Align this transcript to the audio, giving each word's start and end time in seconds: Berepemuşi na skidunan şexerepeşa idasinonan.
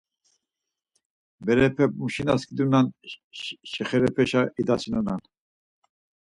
Berepemuşi 1.45 2.23
na 2.27 2.35
skidunan 2.41 2.85
şexerepeşa 3.71 4.41
idasinonan. 4.61 5.21